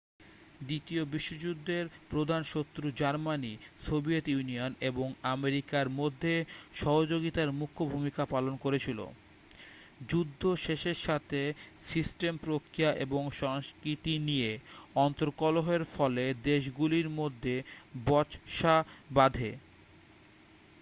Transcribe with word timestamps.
দ্বিতীয় 0.67 1.03
বিশ্বযুদ্ধের 1.05 1.85
প্রধান 2.09 2.41
শত্রু 2.43 2.87
জার্মানি 2.91 3.53
সোভিয়েত 3.83 4.25
ইউনিয়ন 4.27 4.71
এবং 4.81 5.07
আমেরিকার 5.31 5.87
মধ্যে 5.91 6.33
সহযোগিতার 6.73 7.49
মুখ্য 7.51 7.79
ভূমিকা 7.85 8.23
পালন 8.25 8.53
করছিল 8.57 8.99
যুদ্ধ 10.09 10.41
শেষের 10.57 10.97
সাথে 10.97 11.41
সিস্টেম 11.83 12.33
প্রক্রিয়া 12.37 12.91
এবং 12.95 13.21
সংস্কৃতি 13.33 14.13
নিয়ে 14.19 14.51
অন্তর্কলহের 14.97 15.83
ফলে 15.95 16.25
দেশগুলির 16.43 17.07
মধ্যে 17.11 17.55
বচসা 18.05 18.75
বাধে 19.11 19.51